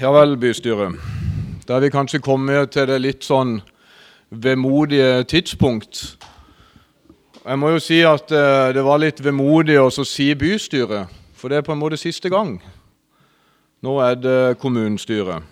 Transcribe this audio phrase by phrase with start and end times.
[0.00, 0.96] Ja vel, bystyret.
[1.68, 3.60] Da er vi kanskje kommet til det litt sånn
[4.26, 6.00] vemodige tidspunkt.
[7.44, 11.60] Jeg må jo si at eh, det var litt vemodig å si bystyret, for det
[11.60, 12.56] er på en måte siste gang.
[13.86, 15.46] Nå er det kommunestyret.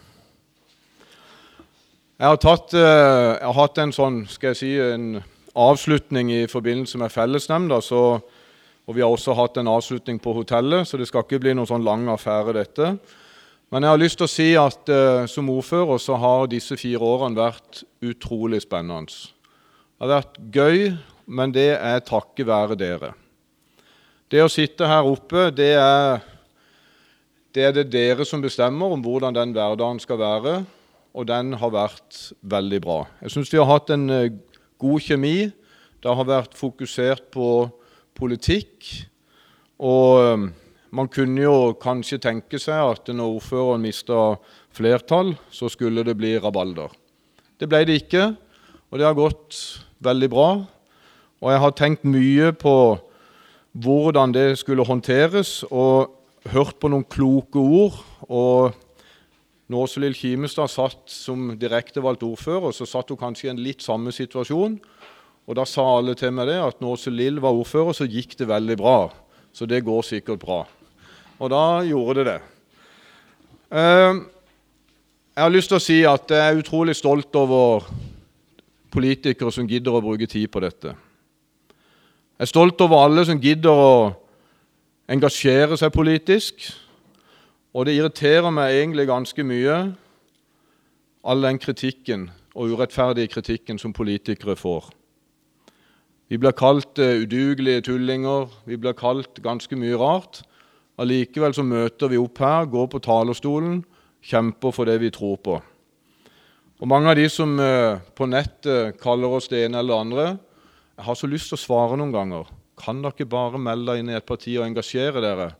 [2.18, 5.22] Jeg har, tatt, eh, jeg har hatt en sånn, skal jeg si, en
[5.54, 7.78] avslutning i forbindelse med fellesnemnda.
[7.78, 11.70] og vi har også hatt en avslutning på hotellet, så det skal ikke bli noen
[11.70, 12.96] sånn lang affære, dette.
[13.72, 17.06] Men jeg har lyst til å si at uh, som ordfører så har disse fire
[17.08, 19.08] årene vært utrolig spennende.
[19.08, 20.82] Det har vært gøy,
[21.32, 23.14] men det er takket være dere.
[24.28, 26.20] Det å sitte her oppe, det er,
[27.56, 30.54] det er det dere som bestemmer om hvordan den hverdagen skal være.
[31.16, 33.02] Og den har vært veldig bra.
[33.24, 34.28] Jeg syns vi har hatt en uh,
[34.84, 35.48] god kjemi.
[36.04, 37.48] Det har vært fokusert på
[38.20, 38.92] politikk.
[39.80, 40.50] Og uh,
[40.92, 44.34] man kunne jo kanskje tenke seg at når ordføreren mista
[44.76, 46.92] flertall, så skulle det bli rabalder.
[47.56, 48.26] Det ble det ikke,
[48.92, 49.56] og det har gått
[50.04, 50.48] veldig bra.
[51.40, 52.74] Og jeg har tenkt mye på
[53.72, 56.12] hvordan det skulle håndteres, og
[56.52, 57.96] hørt på noen kloke ord.
[58.28, 58.76] Og
[59.72, 64.12] når Åselill Kimestad satt som direktevalgt ordfører, så satt hun kanskje i en litt samme
[64.12, 64.76] situasjon.
[65.48, 68.52] Og da sa alle til meg det, at når Åselill var ordfører, så gikk det
[68.52, 68.98] veldig bra.
[69.56, 70.62] Så det går sikkert bra.
[71.42, 72.40] Og da gjorde det det.
[73.74, 74.20] Ehm,
[75.34, 77.88] jeg har lyst til å si at jeg er utrolig stolt over
[78.92, 80.92] politikere som gidder å bruke tid på dette.
[80.92, 83.96] Jeg er stolt over alle som gidder å
[85.10, 86.62] engasjere seg politisk.
[87.74, 89.80] Og det irriterer meg egentlig ganske mye,
[91.24, 94.92] all den kritikken og urettferdige kritikken som politikere får.
[96.28, 100.44] Vi blir kalt uh, udugelige tullinger, vi blir kalt ganske mye rart.
[101.02, 103.80] Allikevel så møter vi opp her, går på talerstolen,
[104.22, 105.58] kjemper for det vi tror på.
[106.82, 110.24] Og Mange av de som eh, på nettet kaller oss det ene eller det andre,
[110.98, 112.48] jeg har så lyst til å svare noen ganger.
[112.78, 115.52] Kan dere ikke bare melde dere inn i et parti og engasjere dere,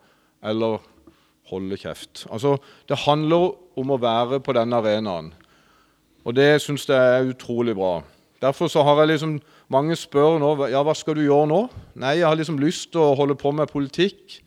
[0.43, 0.83] eller
[1.51, 2.25] holde kjeft?
[2.31, 2.57] Altså,
[2.87, 5.33] Det handler om å være på denne arenaen,
[6.23, 8.01] og det syns jeg er utrolig bra.
[8.43, 9.41] Derfor så har jeg liksom,
[9.73, 11.61] Mange spør nå ja, hva skal du gjøre nå.
[11.97, 14.43] Nei, jeg har liksom lyst til å holde på med politikk.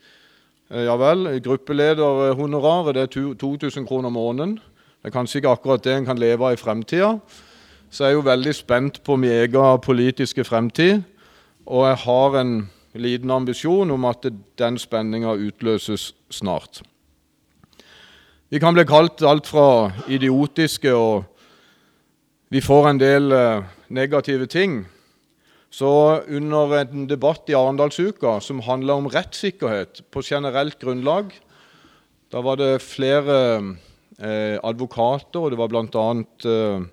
[0.71, 1.27] Eh, ja vel.
[1.45, 4.55] Gruppelederhonoraret er 2000 kroner måneden.
[4.55, 7.19] Det er kanskje ikke akkurat det en kan leve av i fremtida.
[7.89, 11.03] Så jeg er jo veldig spent på min egen politiske fremtid.
[11.65, 14.25] Og jeg har en liten ambisjon om at
[14.57, 16.81] den spenninga utløses snart.
[18.49, 21.23] Vi kan bli kalt alt fra idiotiske, og
[22.49, 24.85] vi får en del eh, negative ting.
[25.75, 25.89] Så
[26.31, 31.33] under en debatt i Arendalsuka som handla om rettssikkerhet på generelt grunnlag
[32.31, 33.35] Da var det flere
[34.19, 36.05] eh, advokater, og det var bl.a.
[36.49, 36.85] Eh,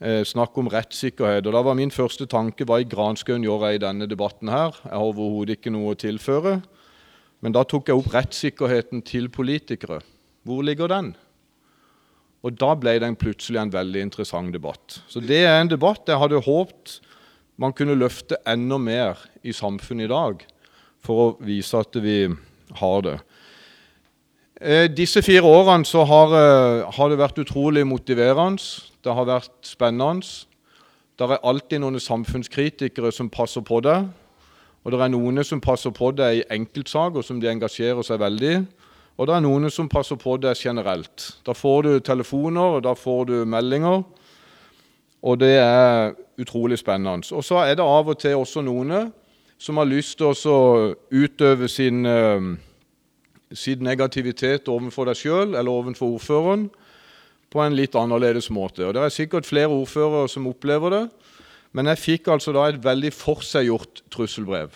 [0.00, 1.46] eh, snakk om rettssikkerhet.
[1.46, 4.72] Og Da var min første tanke hva i granskauen gjør jeg i denne debatten her?
[4.82, 6.56] Jeg har overhodet ikke noe å tilføre.
[7.44, 10.00] Men da tok jeg opp rettssikkerheten til politikere.
[10.46, 11.12] Hvor ligger den?
[12.42, 15.02] Og da ble det plutselig en veldig interessant debatt.
[15.08, 16.98] Så det er en debatt jeg hadde håpet
[17.56, 20.42] man kunne løfte enda mer i samfunnet i dag
[21.04, 22.26] for å vise at vi
[22.80, 23.18] har det.
[24.60, 28.62] Eh, disse fire årene så har, eh, har, det vært utrolig motiverende.
[29.02, 30.46] Det har vært spennende.
[31.18, 34.08] Det er alltid noen samfunnskritikere som passer på deg.
[34.84, 38.66] Og det er noen som passer på deg i enkeltsaker som de engasjerer seg veldig.
[39.18, 41.36] Og det er noen som passer på deg generelt.
[41.46, 44.02] Da får du telefoner, og da får du meldinger.
[45.24, 47.24] Og det er utrolig spennende.
[47.32, 49.12] Og så er det av og til også noen
[49.58, 52.56] som har lyst til å utøve sin, eh,
[53.52, 56.68] sin negativitet overfor deg sjøl eller overfor ordføreren
[57.50, 58.84] på en litt annerledes måte.
[58.84, 61.10] Og Det er sikkert flere ordførere som opplever det,
[61.72, 64.70] men jeg fikk altså da et veldig forseggjort trusselbrev.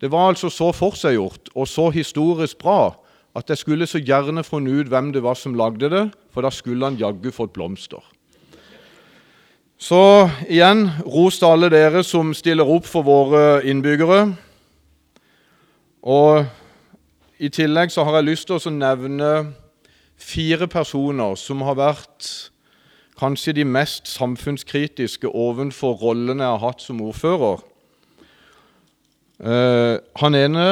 [0.00, 2.94] Det var altså så forseggjort og så historisk bra
[3.36, 6.50] at jeg skulle så gjerne funnet ut hvem det var som lagde det, for da
[6.50, 8.02] skulle han jaggu fått blomster.
[9.88, 14.34] Så igjen, ros til alle dere som stiller opp for våre innbyggere.
[16.04, 16.44] Og
[17.40, 19.30] i tillegg så har jeg lyst til å nevne
[20.20, 22.28] fire personer som har vært
[23.16, 27.64] kanskje de mest samfunnskritiske ovenfor rollene jeg har hatt som ordfører.
[29.40, 30.68] Uh, han ene,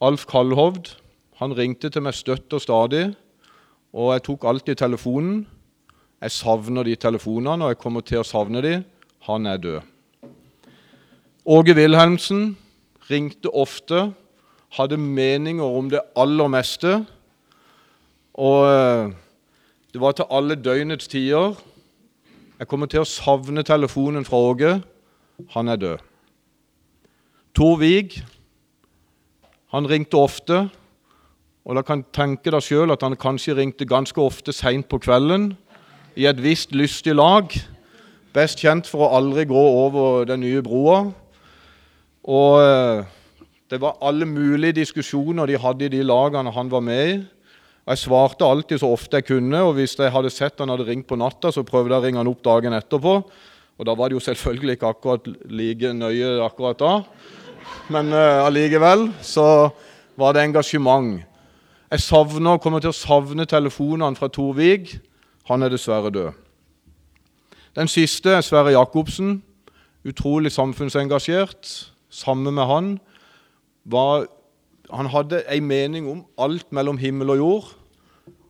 [0.00, 0.94] Alf Kallhovd,
[1.42, 3.10] han ringte til meg støtt og stadig,
[3.92, 5.44] og jeg tok alltid telefonen.
[6.18, 8.72] Jeg savner de telefonene, og jeg kommer til å savne de.
[9.28, 9.84] Han er død.
[11.46, 12.56] Åge Wilhelmsen
[13.06, 14.08] ringte ofte,
[14.74, 17.04] hadde meninger om det aller meste.
[18.34, 19.14] Og eh,
[19.92, 21.54] Det var til alle døgnets tider.
[22.58, 24.72] Jeg kommer til å savne telefonen fra Åge.
[25.54, 26.02] Han er død.
[27.54, 28.18] Tor Vig,
[29.70, 30.68] han ringte ofte.
[31.64, 35.52] Og da kan tenke deg sjøl at han kanskje ringte ganske ofte seint på kvelden
[36.18, 37.52] i et visst lystig lag.
[38.34, 41.04] Best kjent for å aldri gå over den nye broa.
[42.28, 43.06] Og eh,
[43.70, 47.18] det var alle mulige diskusjoner de hadde i de lagene han var med i.
[47.88, 51.06] Jeg svarte alltid så ofte jeg kunne, og hvis jeg hadde sett han hadde ringt
[51.08, 53.14] på natta, så prøvde jeg å ringe han opp dagen etterpå.
[53.78, 56.92] Og da var det jo selvfølgelig ikke akkurat like nøye akkurat da.
[57.94, 59.70] Men uh, allikevel så
[60.18, 61.22] var det engasjement.
[61.88, 64.98] Jeg savner, kommer til å savne telefonene fra Tor Vig.
[65.48, 66.32] Han er dessverre død.
[67.76, 69.42] Den siste er Sverre Jacobsen.
[70.04, 71.92] Utrolig samfunnsengasjert.
[72.10, 72.98] Sammen med han
[73.84, 74.26] var
[74.90, 77.64] Han hadde ei mening om alt mellom himmel og jord.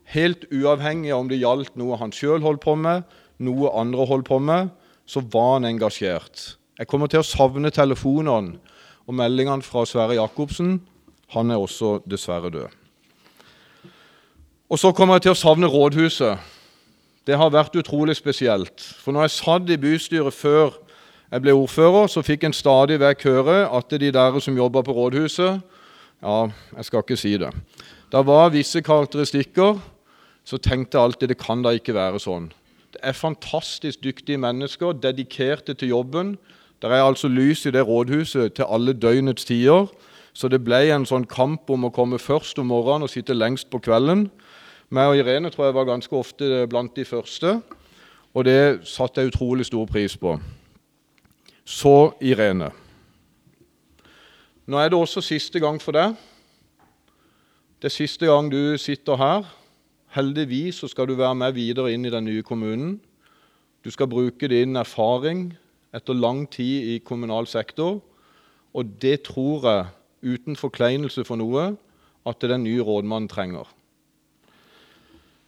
[0.05, 3.03] Helt uavhengig av om det gjaldt noe han sjøl holdt på med,
[3.43, 4.69] noe andre holdt på med,
[5.07, 6.55] så var han engasjert.
[6.79, 8.55] Jeg kommer til å savne telefonene
[9.09, 10.79] og meldingene fra Sverre Jacobsen.
[11.35, 12.71] Han er også dessverre død.
[14.71, 16.39] Og så kommer jeg til å savne rådhuset.
[17.29, 18.81] Det har vært utrolig spesielt.
[18.81, 20.79] For når jeg satt i bystyret før
[21.29, 24.95] jeg ble ordfører, så fikk en stadig vekk høre at de der som jobba på
[24.97, 25.61] rådhuset
[26.23, 27.53] Ja, jeg skal ikke si det.
[28.11, 29.77] Det var visse karakteristikker.
[30.45, 32.49] Så tenkte jeg alltid det kan da ikke være sånn.
[32.97, 36.39] Det er fantastisk dyktige mennesker, dedikerte til jobben.
[36.81, 39.87] Det er altså lys i det rådhuset til alle døgnets tider.
[40.33, 43.69] Så det ble en sånn kamp om å komme først om morgenen og sitte lengst
[43.69, 44.31] på kvelden.
[44.89, 47.59] Meg og Irene tror jeg var ganske ofte blant de første,
[48.33, 50.39] og det satte jeg utrolig stor pris på.
[51.69, 52.71] Så Irene.
[54.65, 56.17] Nå er det også siste gang for deg.
[57.79, 59.45] Det er siste gang du sitter her.
[60.17, 62.97] Heldigvis så skal du være med videre inn i den nye kommunen.
[63.85, 65.51] Du skal bruke din erfaring
[65.93, 68.01] etter lang tid i kommunal sektor.
[68.73, 69.87] Og det tror jeg,
[70.25, 71.75] uten forkleinelse for noe,
[72.27, 73.69] at den nye rådmannen trenger.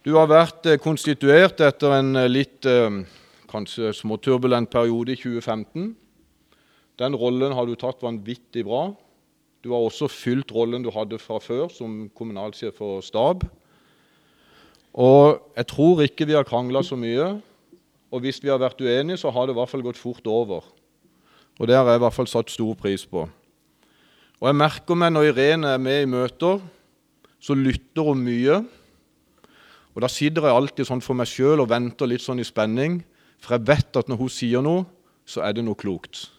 [0.01, 3.03] Du har vært eh, konstituert etter en eh, litt eh,
[3.51, 5.91] kanskje småturbulent periode i 2015.
[6.97, 8.87] Den rollen har du tatt vanvittig bra.
[9.61, 13.45] Du har også fylt rollen du hadde fra før som kommunalsjef for stab.
[14.97, 17.35] Og jeg tror ikke vi har krangla så mye.
[18.09, 20.65] Og hvis vi har vært uenige, så har det i hvert fall gått fort over.
[21.61, 23.29] Og det har jeg i hvert fall satt stor pris på.
[24.41, 26.57] Og jeg merker meg når Irene er med i møter,
[27.37, 28.63] så lytter hun mye.
[29.95, 33.01] Og Da sitter jeg alltid sånn for meg sjøl og venter litt sånn i spenning,
[33.41, 34.85] for jeg vet at når hun sier noe,
[35.25, 36.29] så er det noe klokt.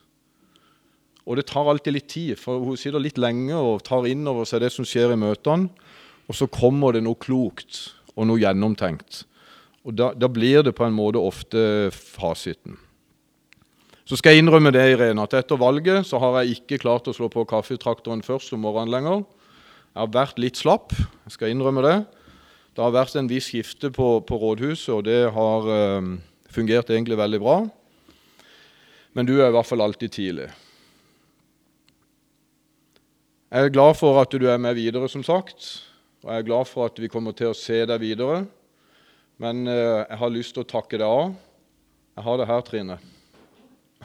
[1.26, 4.48] Og det tar alltid litt tid, for hun sitter litt lenge og tar inn over
[4.48, 5.68] seg det som skjer i møtene,
[6.30, 9.24] og så kommer det noe klokt og noe gjennomtenkt.
[9.82, 12.78] Og da, da blir det på en måte ofte fasiten.
[14.06, 17.14] Så skal jeg innrømme det, Irene, at etter valget så har jeg ikke klart å
[17.14, 19.22] slå på kaffetraktoren først om morgenen lenger.
[19.92, 21.96] Jeg har vært litt slapp, jeg skal innrømme det.
[22.72, 26.06] Det har vært en viss skifte på, på rådhuset, og det har eh,
[26.48, 27.56] fungert egentlig veldig bra.
[29.12, 30.46] Men du er i hvert fall alltid tidlig.
[33.52, 35.84] Jeg er glad for at du er med videre, som sagt.
[36.24, 38.46] Og jeg er glad for at vi kommer til å se deg videre.
[39.36, 41.34] Men eh, jeg har lyst til å takke deg av.
[42.16, 42.98] Jeg har det her, Trine.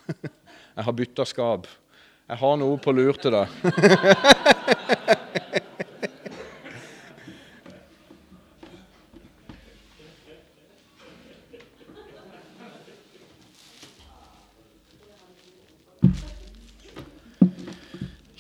[0.78, 1.64] Jeg har bytta skap.
[2.30, 3.50] Jeg har noe på lur til deg.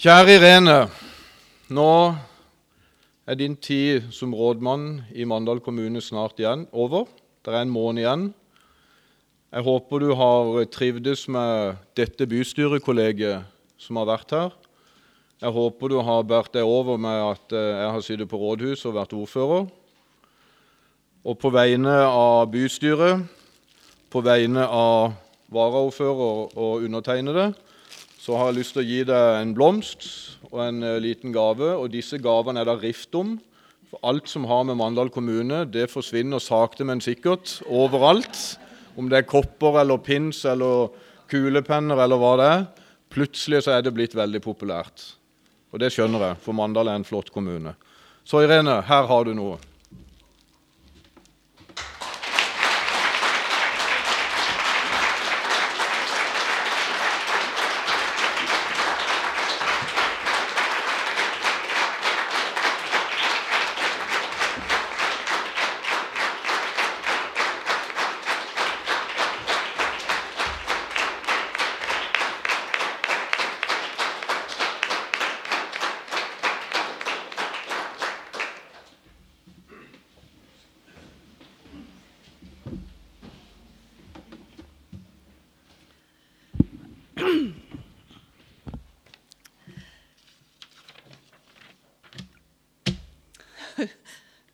[0.07, 0.75] Kjære Irene.
[1.75, 2.15] Nå
[3.27, 7.09] er din tid som rådmann i Mandal kommune snart igjen over.
[7.43, 8.23] Det er en måned igjen.
[9.51, 14.55] Jeg håper du har trivdes med dette bystyrekollegiet som har vært her.
[15.43, 18.87] Jeg håper du har båret deg over med at eh, jeg har sittet på rådhuset
[18.87, 19.67] og vært ordfører.
[21.27, 23.27] Og på vegne av bystyret,
[24.07, 25.17] på vegne av
[25.51, 27.51] varaordfører og undertegnede,
[28.27, 30.05] så har jeg lyst til å gi deg en blomst
[30.49, 31.69] og en uh, liten gave.
[31.79, 33.37] Og disse gavene er det rift om.
[33.87, 38.57] For alt som har med Mandal kommune, det forsvinner sakte, men sikkert overalt.
[38.99, 40.91] Om det er kopper eller pins eller
[41.31, 42.67] kulepenner eller hva det er.
[43.15, 45.05] Plutselig så er det blitt veldig populært.
[45.71, 47.77] Og det skjønner jeg, for Mandal er en flott kommune.
[48.27, 49.55] Så Irene, her har du noe.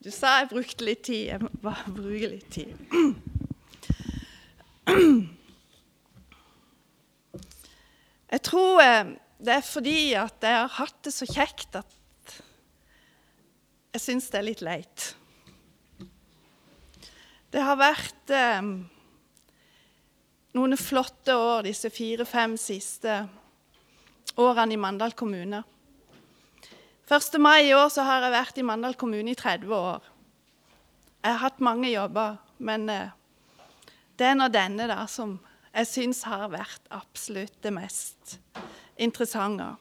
[0.03, 1.29] Du sa jeg brukte litt tid.
[1.29, 2.75] Jeg må bare bruke litt tid.
[8.33, 11.91] Jeg tror eh, det er fordi at jeg har hatt det så kjekt at
[13.93, 15.05] jeg syns det er litt leit.
[17.53, 18.59] Det har vært eh,
[20.57, 23.21] noen flotte år disse fire-fem siste
[24.41, 25.61] årene i Mandal kommune.
[27.09, 27.35] 1.
[27.37, 30.03] mai i år så har jeg vært i Mandal kommune i 30 år.
[31.23, 33.09] Jeg har hatt mange jobber, men eh,
[34.15, 35.35] det er nå denne da som
[35.73, 38.37] jeg syns har vært absolutt det mest
[38.95, 39.73] interessante.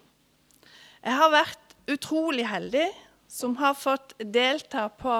[1.02, 2.88] Jeg har vært utrolig heldig
[3.30, 5.18] som har fått delta på,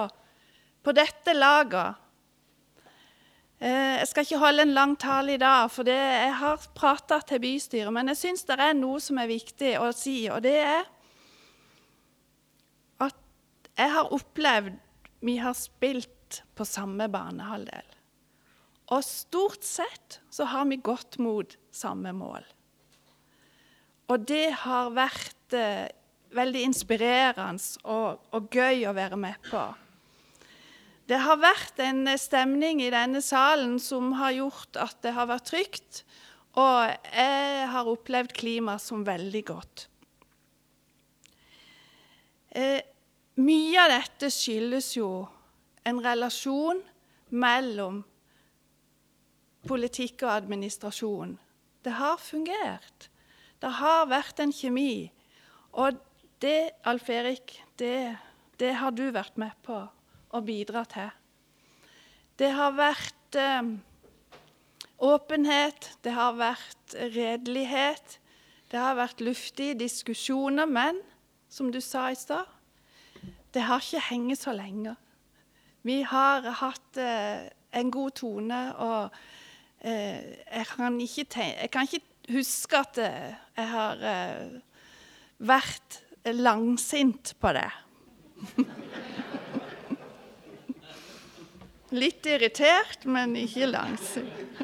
[0.83, 2.01] på dette laget.
[3.63, 7.21] Eh, jeg skal ikke holde en lang tale i dag, for det, jeg har prata
[7.31, 7.95] til bystyret.
[7.95, 10.91] Men jeg syns det er noe som er viktig å si, og det er
[13.79, 14.79] jeg har opplevd
[15.23, 17.87] vi har spilt på samme banehalvdel.
[18.93, 22.43] Og stort sett så har vi gått mot samme mål.
[24.11, 25.87] Og det har vært eh,
[26.35, 29.63] veldig inspirerende og, og, gøy å være med på.
[31.09, 35.49] Det har vært en stemning i denne salen som har gjort at det har vært
[35.53, 36.03] trygt.
[36.59, 39.87] Og jeg har opplevd klimaet som veldig godt.
[42.53, 42.83] Eh,
[43.41, 45.11] mye av dette skyldes jo
[45.89, 46.83] en relasjon
[47.33, 48.03] mellom
[49.69, 51.39] politikk og administrasjon.
[51.83, 53.09] Det har fungert.
[53.63, 55.11] Det har vært en kjemi.
[55.79, 55.97] Og
[56.43, 58.17] det, Alf Erik, det,
[58.59, 59.79] det har du vært med på
[60.33, 61.11] å bidra til.
[62.37, 63.73] Det har vært eh,
[65.03, 68.19] åpenhet, det har vært redelighet,
[68.73, 70.99] det har vært luftige diskusjoner, men
[71.53, 72.49] som du sa i stad,
[73.55, 74.97] det har ikke hengt så lenge.
[75.83, 78.65] Vi har hatt eh, en god tone.
[78.77, 79.23] og
[79.83, 84.61] Eh, jeg kan, jeg, kan ikke huske at eh, jeg har eh,
[85.43, 86.03] vært
[86.39, 87.71] langsint på det.
[92.03, 94.63] Litt irritert, men ikke langsint.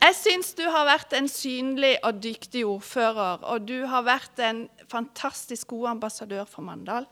[0.00, 4.68] Jeg syns du har vært en synlig og dyktig ordfører, og du har vært en
[4.92, 7.08] fantastisk god ambassadør for Mandal.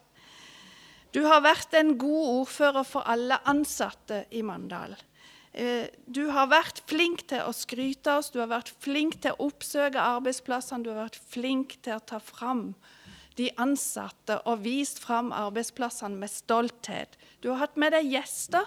[1.14, 4.96] Du har vært en god ordfører for alle ansatte i Mandal.
[5.56, 9.48] Eh, du har vært flink til å skryte oss, du har vært flink til å
[9.48, 12.74] oppsøke arbeidsplassene, du har vært flink til å ta fram
[13.38, 17.16] de ansatte og vist fram arbeidsplassene med stolthet.
[17.40, 18.66] Du har hatt med deg gjester,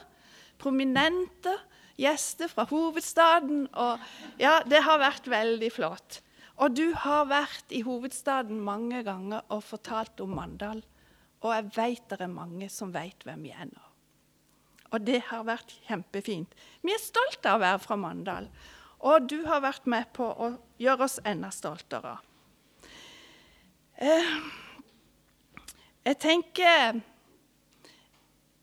[0.62, 1.54] prominente
[2.02, 3.68] gjester fra hovedstaden.
[3.74, 4.00] og
[4.42, 6.22] ja, Det har vært veldig flott.
[6.58, 10.82] Og du har vært i hovedstaden mange ganger og fortalt om Mandal.
[11.42, 13.88] Og jeg vet det er mange som vet hvem vi er nå.
[14.92, 16.52] Og det har vært kjempefint.
[16.84, 18.50] Vi er stolte av å være fra Mandal.
[19.08, 22.18] Og du har vært med på å gjøre oss enda stoltere.
[24.02, 24.36] Eh,
[26.06, 27.00] jeg tenker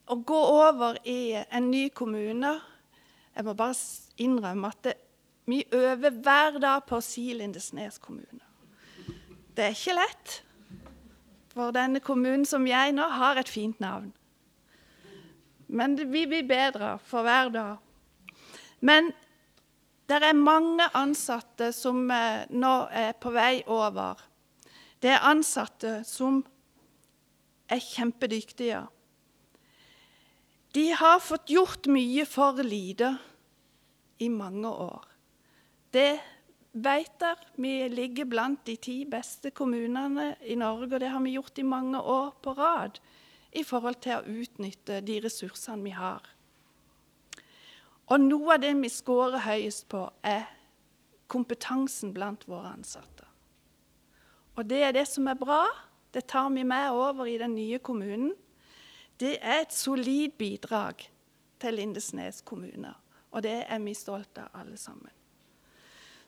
[0.09, 2.57] å gå over i en ny kommune
[3.37, 3.77] Jeg må bare
[4.19, 4.95] innrømme at det,
[5.47, 8.43] vi øver hver dag på å si Lindesnes kommune.
[9.55, 10.33] Det er ikke lett,
[11.59, 14.13] for denne kommunen som jeg nå har et fint navn.
[15.69, 17.81] Men vi blir bedre for hver dag.
[18.81, 19.11] Men
[20.09, 24.23] det er mange ansatte som eh, nå er på vei over.
[25.03, 26.41] Det er ansatte som
[27.69, 28.87] er kjempedyktige.
[30.73, 33.17] De har fått gjort mye for lite
[34.23, 35.05] i mange år.
[35.93, 36.11] Det
[36.85, 37.47] vet jeg.
[37.57, 41.67] Vi ligger blant de ti beste kommunene i Norge, og det har vi gjort i
[41.67, 43.01] mange år på rad
[43.57, 46.23] i forhold til å utnytte de ressursene vi har.
[48.09, 50.47] Og noe av det vi scorer høyest på, er
[51.29, 53.27] kompetansen blant våre ansatte.
[54.57, 55.63] Og det er det som er bra.
[56.11, 58.33] Det tar vi med over i den nye kommunen.
[59.21, 61.05] Det er et solid bidrag
[61.61, 62.95] til Lindesnes kommune,
[63.31, 65.18] og det er vi stolte av alle sammen.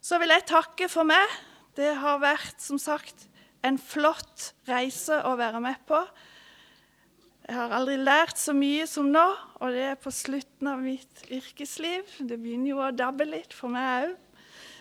[0.00, 1.28] Så vil jeg takke for meg.
[1.76, 3.26] Det har vært, som sagt,
[3.64, 6.00] en flott reise å være med på.
[7.50, 9.25] Jeg har aldri lært så mye som nå,
[9.61, 12.07] og det er på slutten av mitt yrkesliv.
[12.21, 14.19] Det begynner jo å dabbe litt for meg òg.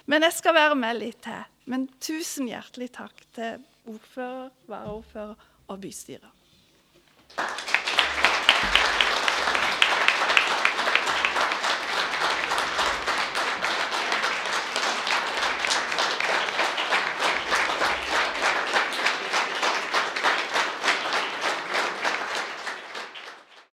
[0.09, 1.43] Men jeg skal være med litt til.
[1.69, 3.59] Men tusen hjertelig takk til
[3.89, 6.31] ordfører, varaordfører og bystyret.